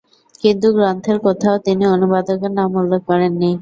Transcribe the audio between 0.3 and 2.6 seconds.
কিন্তু গ্রন্থের কোথাও তিনি অনুবাদকের